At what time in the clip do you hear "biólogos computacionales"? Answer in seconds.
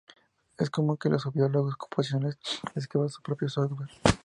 1.31-2.39